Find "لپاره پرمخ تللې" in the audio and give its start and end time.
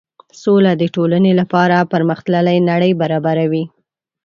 1.39-2.57